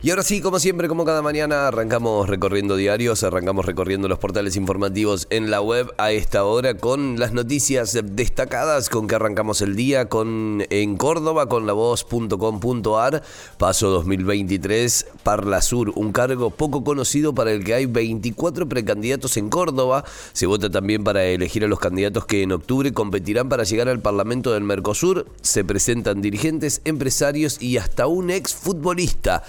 [0.00, 4.54] Y ahora sí, como siempre, como cada mañana, arrancamos recorriendo diarios, arrancamos recorriendo los portales
[4.54, 9.74] informativos en la web a esta hora con las noticias destacadas con que arrancamos el
[9.74, 13.24] día con en Córdoba con la voz.com.ar,
[13.58, 19.50] paso 2023, Parla Sur, un cargo poco conocido para el que hay 24 precandidatos en
[19.50, 20.04] Córdoba.
[20.32, 23.98] Se vota también para elegir a los candidatos que en octubre competirán para llegar al
[23.98, 25.26] Parlamento del Mercosur.
[25.42, 29.42] Se presentan dirigentes, empresarios y hasta un ex futbolista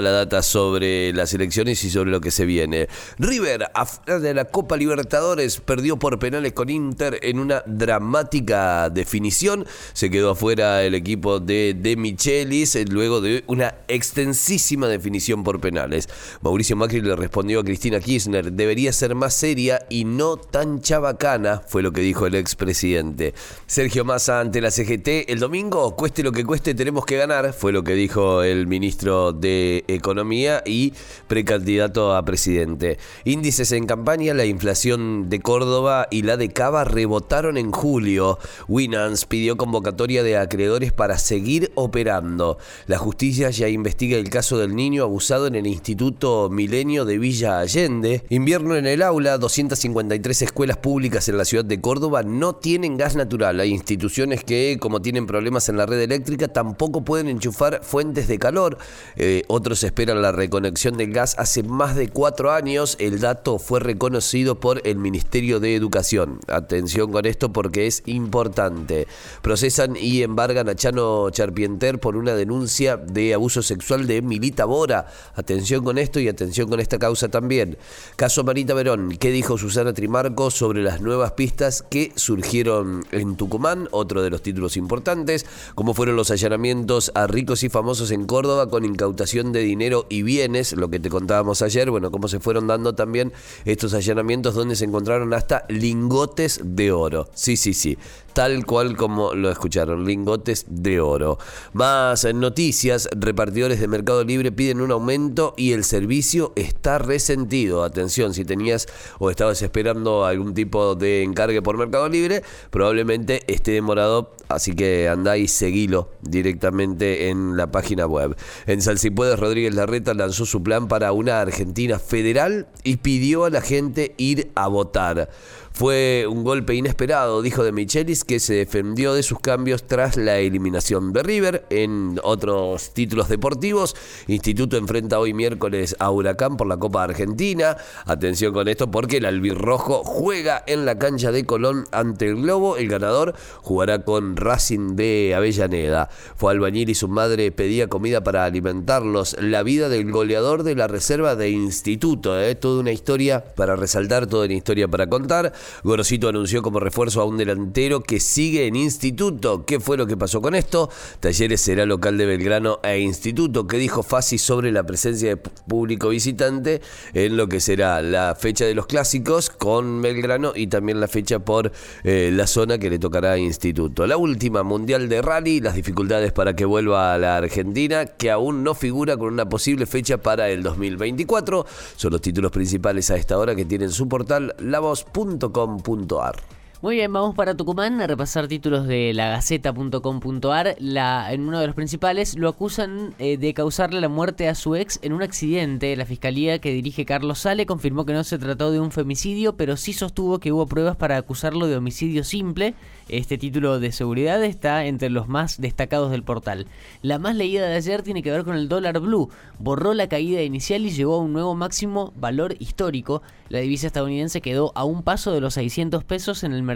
[0.00, 2.88] la data sobre las elecciones y sobre lo que se viene.
[3.18, 9.66] River, afuera de la Copa Libertadores, perdió por penales con Inter en una dramática definición.
[9.92, 15.60] Se quedó afuera el equipo de De Michelis eh, luego de una extensísima definición por
[15.60, 16.08] penales.
[16.42, 21.62] Mauricio Macri le respondió a Cristina Kirchner, debería ser más seria y no tan chabacana,
[21.66, 23.34] fue lo que dijo el expresidente.
[23.66, 27.72] Sergio Massa ante la CGT, el domingo, cueste lo que cueste, tenemos que ganar, fue
[27.72, 30.92] lo que dijo el ministro de Economía y
[31.26, 32.98] precandidato a presidente.
[33.24, 38.38] Índices en campaña, la inflación de Córdoba y la de Cava rebotaron en julio.
[38.68, 42.58] Winans pidió convocatoria de acreedores para seguir operando.
[42.86, 47.58] La justicia ya investiga el caso del niño abusado en el Instituto Milenio de Villa
[47.58, 48.24] Allende.
[48.28, 53.16] Invierno en el aula, 253 escuelas públicas en la ciudad de Córdoba no tienen gas
[53.16, 53.60] natural.
[53.60, 58.38] Hay instituciones que, como tienen problemas en la red eléctrica, tampoco pueden enchufar fuentes de
[58.38, 58.78] calor.
[59.16, 62.96] Eh, otros esperan la reconexión del gas hace más de cuatro años.
[63.00, 66.40] El dato fue reconocido por el Ministerio de Educación.
[66.46, 69.08] Atención con esto porque es importante.
[69.42, 75.06] Procesan y embargan a Chano Charpienter por una denuncia de abuso sexual de Milita Bora.
[75.34, 77.76] Atención con esto y atención con esta causa también.
[78.16, 79.16] Caso Marita Verón.
[79.18, 83.88] ¿Qué dijo Susana Trimarco sobre las nuevas pistas que surgieron en Tucumán?
[83.90, 85.46] Otro de los títulos importantes.
[85.74, 90.22] ¿Cómo fueron los allanamientos a ricos y famosos en Córdoba con incautación de dinero y
[90.22, 93.32] bienes, lo que te contábamos ayer, bueno, cómo se fueron dando también
[93.64, 97.28] estos allanamientos donde se encontraron hasta lingotes de oro.
[97.34, 97.98] Sí, sí, sí,
[98.32, 101.38] tal cual como lo escucharon, lingotes de oro.
[101.72, 107.84] Más noticias, repartidores de Mercado Libre piden un aumento y el servicio está resentido.
[107.84, 108.86] Atención, si tenías
[109.18, 115.08] o estabas esperando algún tipo de encargue por Mercado Libre, probablemente esté demorado, así que
[115.08, 118.36] andá y seguilo directamente en la página web.
[118.66, 123.60] En Salsipuedes, Rodríguez Larreta lanzó su plan para una Argentina federal y pidió a la
[123.60, 125.30] gente ir a votar.
[125.76, 130.38] Fue un golpe inesperado, dijo de Michelis, que se defendió de sus cambios tras la
[130.38, 131.66] eliminación de River.
[131.68, 133.96] En otros títulos deportivos,
[134.28, 137.76] Instituto enfrenta hoy miércoles a Huracán por la Copa Argentina.
[138.06, 142.76] Atención con esto porque el albirrojo juega en la cancha de Colón ante el Globo.
[142.76, 146.08] El ganador jugará con Racing de Avellaneda.
[146.36, 149.36] Fue albañil y su madre pedía comida para alimentarlos.
[149.40, 152.40] La vida del goleador de la reserva de Instituto.
[152.40, 152.54] ¿eh?
[152.54, 155.52] Toda una historia para resaltar, toda una historia para contar.
[155.82, 159.64] Gorosito anunció como refuerzo a un delantero que sigue en Instituto.
[159.64, 160.90] ¿Qué fue lo que pasó con esto?
[161.20, 163.66] Talleres será local de Belgrano e Instituto.
[163.66, 166.80] ¿Qué dijo Fasi sobre la presencia de público visitante
[167.12, 171.38] en lo que será la fecha de los clásicos con Belgrano y también la fecha
[171.38, 174.06] por eh, la zona que le tocará a Instituto?
[174.06, 178.64] La última mundial de rally, las dificultades para que vuelva a la Argentina, que aún
[178.64, 181.66] no figura con una posible fecha para el 2024.
[181.96, 186.53] Son los títulos principales a esta hora que tienen su portal lavoz.com www.radiocomunitaria.com.ar
[186.84, 190.76] muy bien, vamos para Tucumán a repasar títulos de la Gaceta.com.ar.
[190.78, 194.98] en uno de los principales lo acusan eh, de causarle la muerte a su ex
[195.00, 195.96] en un accidente.
[195.96, 199.78] La fiscalía que dirige Carlos Sale confirmó que no se trató de un femicidio, pero
[199.78, 202.74] sí sostuvo que hubo pruebas para acusarlo de homicidio simple.
[203.08, 206.66] Este título de seguridad está entre los más destacados del portal.
[207.00, 209.30] La más leída de ayer tiene que ver con el dólar blue.
[209.58, 213.22] Borró la caída inicial y llegó a un nuevo máximo valor histórico.
[213.48, 216.73] La divisa estadounidense quedó a un paso de los 600 pesos en el mercado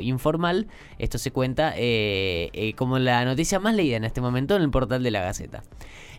[0.00, 0.66] informal.
[0.98, 4.70] Esto se cuenta eh, eh, como la noticia más leída en este momento en el
[4.70, 5.62] portal de la Gaceta.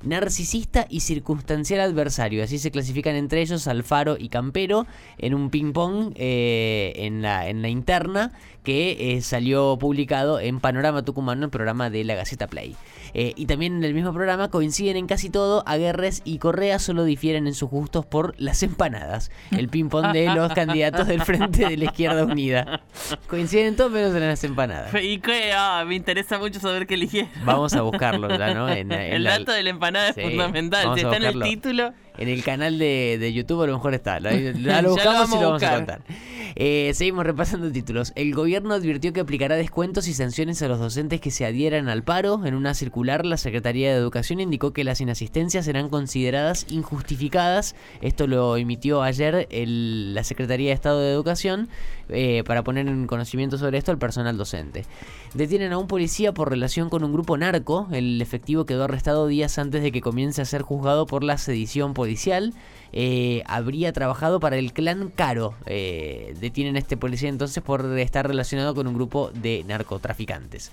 [0.04, 2.44] Narcisista y circunstancial adversario.
[2.44, 4.88] Así se clasifican entre ellos Alfaro y Campero
[5.20, 8.32] en un ping-pong eh, en, la, en la interna
[8.64, 12.76] que salió publicado en Panorama Tucumano, el programa de la Gaceta Play.
[13.14, 15.64] Y también en el mismo programa coinciden en casi todo.
[15.66, 19.32] Aguerres y Correa solo difieren en sus gustos por las empanadas.
[19.52, 22.82] El ping-pong de los candidatos del Frente de la Izquierda Unida.
[23.28, 24.94] Coinciden en todo menos en las empanadas.
[25.02, 25.52] ¿Y qué?
[25.56, 27.30] Ah, me interesa mucho saber qué eligieron.
[27.46, 28.70] Vamos a buscarlo ya, ¿no?
[28.70, 30.94] el dato de la empanada es fundamental.
[30.96, 31.94] Si está en el título.
[32.18, 34.20] En el canal de, YouTube a lo mejor está.
[34.20, 34.30] Lo,
[34.90, 36.02] buscamos y lo vamos a contar.
[36.56, 38.12] Eh, seguimos repasando títulos.
[38.16, 42.04] El gobierno advirtió que aplicará descuentos y sanciones a los docentes que se adhieran al
[42.04, 42.46] paro.
[42.46, 47.76] En una circular, la Secretaría de Educación indicó que las inasistencias serán consideradas injustificadas.
[48.02, 51.70] Esto lo emitió ayer la Secretaría de Estado de Educación
[52.10, 54.86] eh, para poner en conocimiento sobre esto al personal docente.
[55.34, 57.88] Detienen a un policía por relación con un grupo narco.
[57.92, 61.94] El efectivo quedó arrestado días antes de que comience a ser juzgado por la sedición
[61.94, 62.54] policial.
[62.94, 65.54] Eh, habría trabajado para el clan Caro.
[65.66, 70.72] Eh, detienen a este policía entonces por estar relacionado con un grupo de narcotraficantes.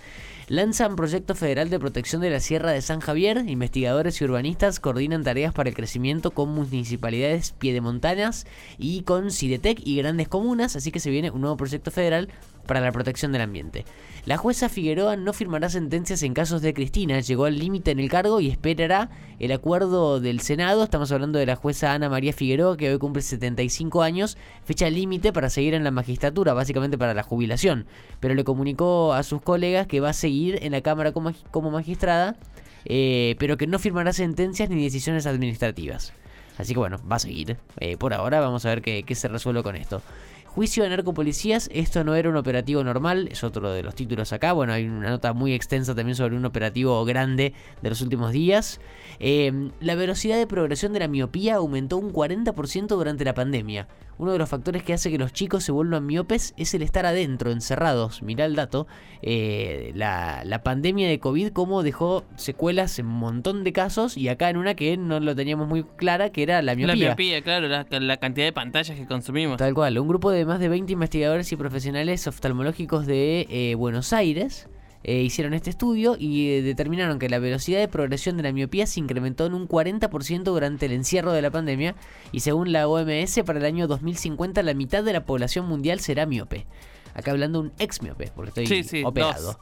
[0.49, 3.45] Lanzan proyecto federal de protección de la Sierra de San Javier.
[3.47, 8.47] Investigadores y urbanistas coordinan tareas para el crecimiento con municipalidades piedemontanas
[8.79, 10.75] y con Cidetec y grandes comunas.
[10.75, 12.29] Así que se viene un nuevo proyecto federal
[12.69, 13.85] para la protección del ambiente.
[14.25, 18.09] La jueza Figueroa no firmará sentencias en casos de Cristina, llegó al límite en el
[18.09, 19.11] cargo y esperará
[19.41, 20.85] el acuerdo del Senado.
[20.85, 25.33] Estamos hablando de la jueza Ana María Figueroa, que hoy cumple 75 años, fecha límite
[25.33, 27.87] para seguir en la magistratura, básicamente para la jubilación.
[28.21, 32.37] Pero le comunicó a sus colegas que va a seguir en la Cámara como, magistrada,
[32.85, 36.13] eh, pero que no firmará sentencias ni decisiones administrativas.
[36.59, 37.57] Así que bueno, va a seguir.
[37.81, 40.03] Eh, por ahora vamos a ver qué, qué se resuelve con esto.
[40.49, 44.53] Juicio de narcopolicías, esto no era un operativo normal, es otro de los títulos acá.
[44.53, 47.53] Bueno, hay una nota muy extensa también sobre un operativo grande
[47.83, 48.81] de los últimos días.
[49.21, 53.89] Em, la velocidad de progresión de la miopía aumentó un 40% durante la pandemia.
[54.19, 57.07] Uno de los factores que hace que los chicos se vuelvan miopes es el estar
[57.07, 58.23] adentro, encerrados.
[58.23, 58.87] Mirá el dato.
[59.23, 64.17] Eh, la, pandemia de COVID, cómo dejó secuelas en un montón de casos.
[64.17, 66.97] Y acá en una que no lo teníamos muy clara, que era la miopía.
[66.97, 69.57] La miopía, claro, la, cantidad de pantallas que consumimos.
[69.59, 69.99] Tal cual.
[69.99, 74.69] Un grupo de más de 20 investigadores y profesionales oftalmológicos de eh, Buenos Aires
[75.05, 78.87] eh, hicieron este estudio y eh, determinaron que la velocidad de progresión de la miopía
[78.87, 81.95] se incrementó en un 40% durante el encierro de la pandemia
[82.33, 86.27] y según la OMS para el año 2050 la mitad de la población mundial será
[86.27, 86.67] miope.
[87.15, 89.59] Acá hablando un ex miope, porque estoy operado.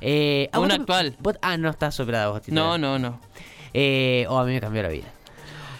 [0.00, 1.16] Eh, un actual.
[1.42, 2.42] ah, no estás operado vos.
[2.48, 3.20] No, no, no.
[4.28, 5.12] o a mí me cambió la vida.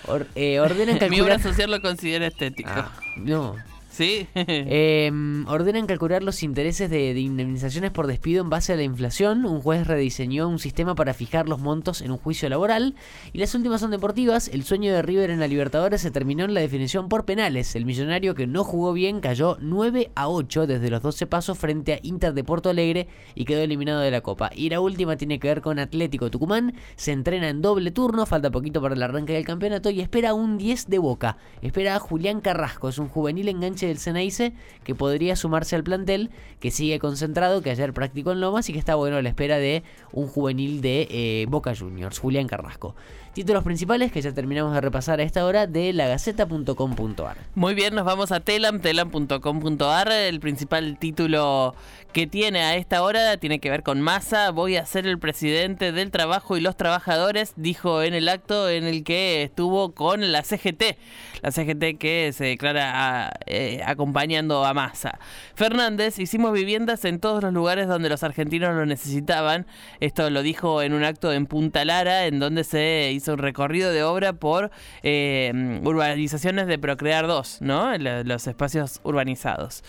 [0.07, 1.11] Or, ordenan calcular...
[1.11, 2.71] Mi obra social lo considera estético.
[2.73, 3.57] Ah, no,
[3.91, 4.27] Sí.
[4.35, 9.45] Em, ordenan calcular los intereses de, indemnizaciones por despido en base a la inflación.
[9.45, 12.95] Un juez rediseñó un sistema para fijar los montos en un juicio laboral.
[13.33, 14.49] Y las últimas son deportivas.
[14.49, 17.75] El sueño de River en la Libertadores se terminó en la definición por penales.
[17.75, 21.95] El millonario que no jugó bien cayó 9 a 8 desde los 12 pasos frente
[21.95, 24.51] a Inter de Porto Alegre y quedó eliminado de la Copa.
[24.55, 26.75] Y la última tiene que ver con Atlético Tucumán.
[26.97, 30.59] Se entrena en doble turno, falta poquito para el arranque del campeonato y espera un
[30.59, 31.39] 10 de boca.
[31.61, 34.53] Espera a Julián Carrasco, es un juvenil enganche del Ceneice
[34.85, 38.79] que podría sumarse al plantel, que sigue concentrado, que ayer practicó en Lomas y que
[38.79, 39.83] está bueno a la espera de
[40.13, 42.95] un juvenil de eh, Boca Juniors, Julián Carrasco.
[43.33, 47.37] Títulos principales que ya terminamos de repasar a esta hora de lagaceta.com.ar.
[47.55, 50.11] Muy bien, nos vamos a telam, telam.com.ar.
[50.11, 51.77] El principal título
[52.13, 54.51] que tiene a esta hora tiene que ver con Massa.
[54.51, 58.83] Voy a ser el presidente del trabajo y los trabajadores, dijo en el acto en
[58.83, 60.97] el que estuvo con la CGT.
[61.43, 65.19] La CGT que se declara eh, acompañando a Massa.
[65.55, 69.67] Fernández, hicimos viviendas en todos los lugares donde los argentinos lo necesitaban.
[70.01, 73.93] Esto lo dijo en un acto en Punta Lara, en donde se hizo un recorrido
[73.93, 74.71] de obra por
[75.03, 77.97] eh, urbanizaciones de Procrear 2, ¿no?
[77.99, 79.83] Los espacios urbanizados.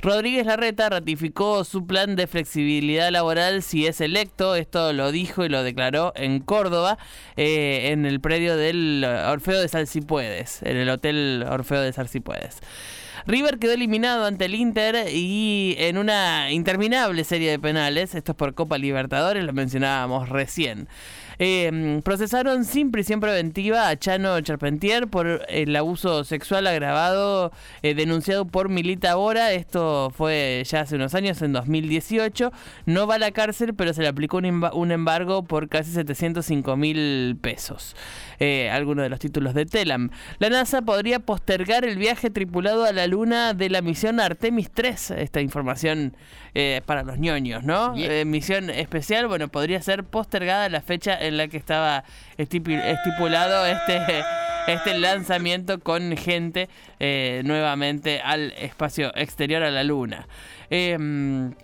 [0.00, 4.54] Rodríguez Larreta ratificó su plan de flexibilidad laboral si es electo.
[4.54, 6.98] Esto lo dijo y lo declaró en Córdoba,
[7.36, 12.60] eh, en el predio del Orfeo de Salsipuedes, en el Hotel Orfeo de Salsipuedes.
[13.26, 18.36] River quedó eliminado ante el Inter y en una interminable serie de penales, esto es
[18.36, 20.88] por Copa Libertadores, lo mencionábamos recién.
[21.38, 27.52] Eh, procesaron sin prisión preventiva a Chano Charpentier por el abuso sexual agravado
[27.82, 29.52] eh, denunciado por Milita Bora.
[29.52, 32.52] Esto fue ya hace unos años, en 2018.
[32.86, 37.36] No va a la cárcel, pero se le aplicó un, embargo por casi 705 mil
[37.40, 37.94] pesos.
[38.40, 40.10] Eh, algunos de los títulos de Telam.
[40.38, 45.12] La NASA podría postergar el viaje tripulado a la Luna de la misión Artemis 3.
[45.12, 46.16] Esta información
[46.54, 47.94] eh, para los ñoños, ¿no?
[48.26, 52.04] Misión especial, bueno, podría ser postergada la fecha en la que estaba
[52.36, 54.24] estipulado este,
[54.66, 56.68] este lanzamiento con gente
[56.98, 60.26] eh, nuevamente al espacio exterior a la Luna.
[60.70, 61.54] Em,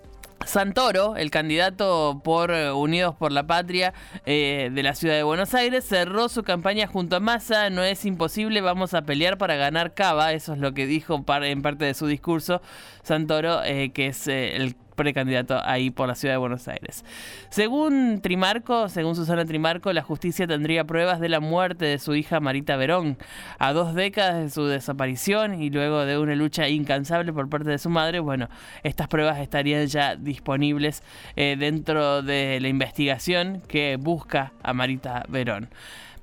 [0.47, 3.95] Santoro, el candidato por eh, Unidos por la Patria
[4.27, 7.71] eh, de la ciudad de Buenos Aires, cerró su campaña junto a Massa.
[7.71, 10.33] No es imposible, vamos a pelear para ganar Cava.
[10.33, 12.61] Eso es lo que dijo en parte de su discurso
[13.03, 17.05] Santoro, eh, que es el precandidato ahí por la ciudad de Buenos Aires.
[17.51, 22.41] Según Trimarco, según Susana Trimarco, la justicia tendría pruebas de la muerte de su hija
[22.41, 23.19] Marita Verón.
[23.59, 27.79] A dos décadas de su desaparición y luego de una lucha incansable por parte de
[27.79, 28.49] su madre, bueno,
[28.83, 31.03] estas pruebas estarían ya disponibles
[31.37, 35.69] eh, dentro de la investigación que busca a Marita Verón.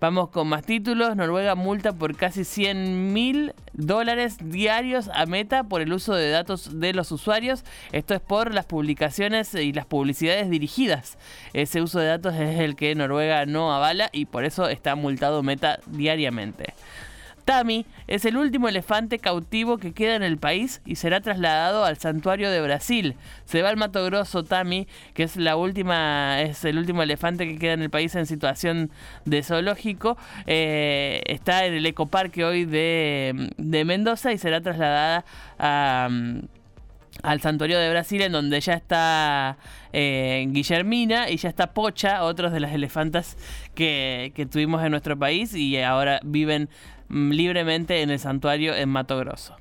[0.02, 1.16] Vamos con más títulos.
[1.16, 6.80] Noruega multa por casi 100 mil dólares diarios a Meta por el uso de datos
[6.80, 7.64] de los usuarios.
[7.92, 11.20] Esto es por las publicaciones y las publicidades dirigidas.
[11.54, 15.44] Ese uso de datos es el que Noruega no avala y por eso está multado
[15.44, 16.74] Meta diariamente.
[17.52, 21.98] Tami es el último elefante cautivo que queda en el país y será trasladado al
[21.98, 23.18] santuario de Brasil.
[23.44, 27.60] Se va al Mato Grosso Tami, que es la última, es el último elefante que
[27.60, 28.90] queda en el país en situación
[29.26, 30.18] de zoológico.
[30.48, 35.26] Eh, está en el ecoparque hoy de, Mendoza y será trasladada
[37.24, 39.58] al santuario de Brasil, en donde ya está
[39.94, 43.38] eh, Guillermina y ya está Pocha, otros de las elefantas
[43.76, 46.70] que, que tuvimos en nuestro país y ahora viven
[47.12, 49.54] Mm, libremente en el santuario en Mato Grosso.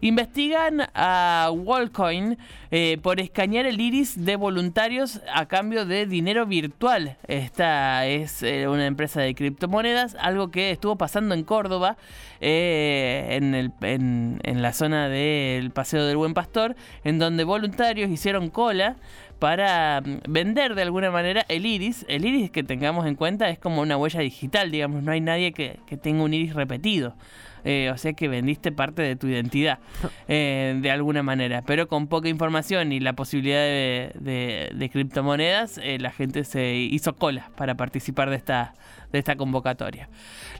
[0.00, 2.38] Investigan a Wallcoin
[2.70, 7.16] eh, por escanear el iris de voluntarios a cambio de dinero virtual.
[7.26, 11.96] Esta es eh, una empresa de criptomonedas, algo que estuvo pasando en Córdoba,
[12.40, 18.96] eh, en, en la zona del Paseo del Buen Pastor, en donde voluntarios hicieron cola
[19.40, 22.06] para mm, vender de alguna manera el iris.
[22.08, 25.52] El iris que tengamos en cuenta es como una huella digital, digamos, no hay nadie
[25.52, 27.16] que, tenga un iris repetido.
[27.64, 29.78] Eh, o sea que vendiste parte de tu identidad
[30.28, 31.62] eh, de alguna manera.
[31.62, 37.50] Pero con poca información y la posibilidad de, criptomonedas, eh, la gente se hizo cola
[37.56, 38.74] para participar de esta,
[39.12, 40.08] de esta convocatoria.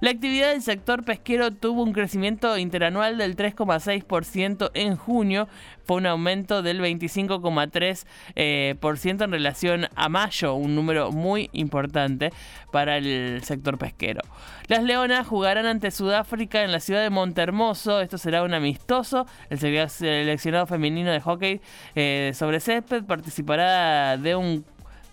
[0.01, 5.49] La actividad del sector pesquero tuvo un crecimiento interanual del 3,6% en junio,
[5.85, 8.05] fue un aumento del 25,3%
[8.37, 8.77] eh,
[9.25, 12.33] en relación a mayo, un número muy importante
[12.73, 14.23] para el sector pesquero.
[14.69, 19.61] Las Leonas jugarán ante Sudáfrica en la ciudad de Montermoso, esto será un amistoso, el
[19.61, 21.61] seleccionado femenino de hockey
[21.95, 24.65] eh, sobre césped participará de un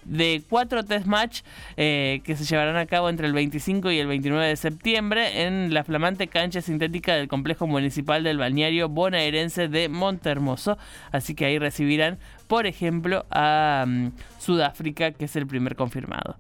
[0.04, 1.42] de cuatro test match
[1.76, 5.72] eh, que se llevarán a cabo entre el 25 y el 29 de septiembre en
[5.72, 10.80] la flamante cancha sintética del complejo municipal del balneario bonaerense de Montermoso.
[11.12, 12.18] Así que ahí recibirán,
[12.48, 16.38] por ejemplo, a mm, Sudáfrica, que es el primer confirmado.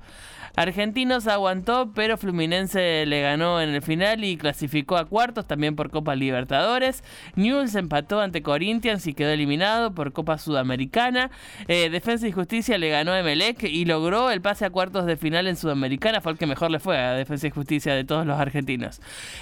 [0.57, 5.91] Argentinos aguantó, pero Fluminense le ganó en el final y clasificó a cuartos también por
[5.91, 7.03] Copa Libertadores.
[7.35, 11.29] Newell's empató ante Corinthians y quedó eliminado por Copa Sudamericana.
[11.67, 15.15] Eh, Defensa y Justicia le ganó a Emelec y logró el pase a cuartos de
[15.15, 16.21] final en Sudamericana.
[16.21, 18.99] Fue el que mejor le fue a Defensa y Justicia de todos los argentinos.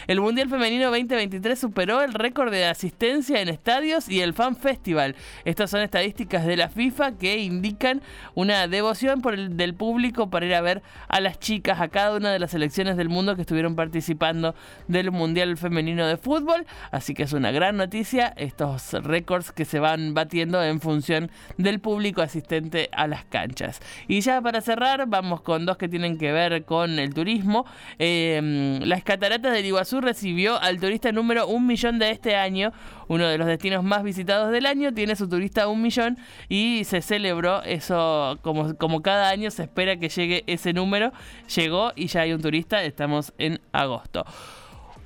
[0.08, 5.16] El Mundial Femenino 2023 superó el récord de asistencia en estadios y el Fan Festival.
[5.46, 8.02] Estas son estadísticas de la FIFA que indican
[8.34, 12.16] una devoción por el, del público para ir a ver a las chicas, a cada
[12.16, 14.56] una de las selecciones del mundo que estuvieron participando
[14.88, 16.66] del Mundial Femenino de Fútbol.
[16.92, 21.80] Así que es una gran noticia estos récords que se van batiendo en función del
[21.80, 23.82] público asistente a las canchas.
[24.08, 27.66] Y ya para cerrar, vamos con dos que tienen que ver con el turismo.
[28.00, 32.72] Eh, las cataratas del Iguazú recibió al turista número un millón de este año,
[33.08, 36.18] uno de los destinos más visitados del año, tiene su turista un millón
[36.50, 41.12] y se celebró eso como, como cada año se espera que llegue ese número.
[41.56, 44.26] Llegó y ya hay un turista, estamos en agosto.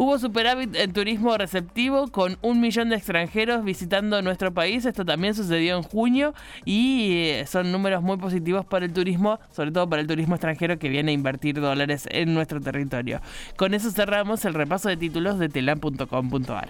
[0.02, 4.86] Hubo superávit en turismo receptivo con un millón de extranjeros visitando nuestro país.
[4.86, 9.74] Esto también sucedió en junio y eh, son números muy positivos para el turismo, sobre
[9.74, 13.20] todo para el turismo extranjero que viene a invertir dólares en nuestro territorio.
[13.58, 16.70] Con eso cerramos el repaso de títulos de telam.com.ar.